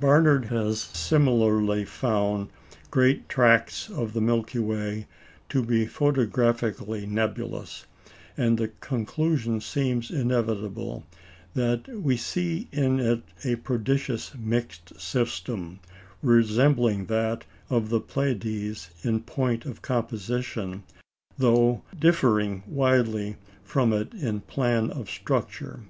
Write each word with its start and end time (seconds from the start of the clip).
Barnard 0.00 0.46
has 0.46 0.80
similarly 0.80 1.84
found 1.84 2.48
great 2.90 3.28
tracts 3.28 3.90
of 3.90 4.14
the 4.14 4.20
Milky 4.22 4.58
Way 4.58 5.06
to 5.50 5.62
be 5.62 5.84
photographically 5.84 7.04
nebulous, 7.04 7.84
and 8.34 8.56
the 8.56 8.68
conclusion 8.80 9.60
seems 9.60 10.10
inevitable 10.10 11.04
that 11.52 11.86
we 11.88 12.16
see 12.16 12.66
in 12.72 12.98
it 12.98 13.24
a 13.44 13.56
prodigious 13.56 14.32
mixed 14.34 14.98
system, 14.98 15.80
resembling 16.22 17.04
that 17.08 17.44
of 17.68 17.90
the 17.90 18.00
Pleiades 18.00 18.88
in 19.02 19.20
point 19.20 19.66
of 19.66 19.82
composition, 19.82 20.82
though 21.36 21.82
differing 21.98 22.62
widely 22.66 23.36
from 23.62 23.92
it 23.92 24.14
in 24.14 24.40
plan 24.40 24.90
of 24.90 25.10
structure. 25.10 25.80